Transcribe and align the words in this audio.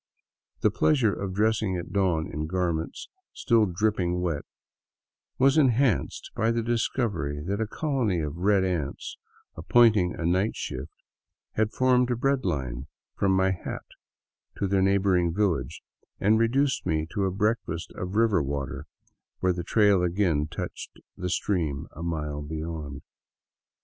The 0.61 0.71
pleasure 0.71 1.13
of 1.13 1.35
dressing 1.35 1.77
at 1.77 1.93
dawn 1.93 2.25
in 2.27 2.47
garments 2.47 3.07
still 3.33 3.67
dripping 3.67 4.19
wet 4.19 4.45
was 5.37 5.59
enhanced 5.59 6.31
by 6.35 6.49
the 6.49 6.63
discovery 6.63 7.39
that 7.43 7.61
a 7.61 7.67
colony 7.67 8.19
of 8.19 8.37
red 8.37 8.63
ants, 8.63 9.17
appointing 9.55 10.15
a 10.15 10.25
night 10.25 10.55
shift, 10.55 10.91
had 11.51 11.71
formed 11.71 12.09
a 12.09 12.15
bread 12.15 12.43
line 12.45 12.87
from 13.15 13.33
my 13.33 13.51
hat 13.51 13.85
to 14.57 14.65
their 14.67 14.81
neighboring 14.81 15.35
village 15.35 15.83
and 16.19 16.39
reduced 16.39 16.83
me 16.83 17.05
to 17.13 17.25
a 17.25 17.31
breakfast 17.31 17.91
of 17.91 18.15
river 18.15 18.41
water 18.41 18.87
where 19.39 19.53
the 19.53 19.63
trail 19.63 20.01
again 20.01 20.47
touched 20.47 20.97
the 21.15 21.29
stream 21.29 21.85
a 21.95 22.01
mile 22.01 22.41
beyond. 22.41 23.03